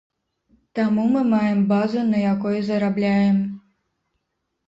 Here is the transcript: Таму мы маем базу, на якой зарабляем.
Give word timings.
Таму 0.77 1.03
мы 1.15 1.21
маем 1.33 1.59
базу, 1.71 2.01
на 2.13 2.17
якой 2.33 2.57
зарабляем. 2.69 3.37